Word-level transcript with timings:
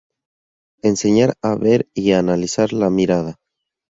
Enseñar 0.81 1.35
a 1.43 1.53
ver, 1.53 1.87
y 1.93 2.13
a 2.13 2.17
analizar 2.17 2.73
la 2.73 2.89
mirada. 2.89 3.35